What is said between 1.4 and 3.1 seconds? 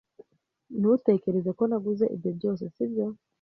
ko naguze ibyo byose, sibyo?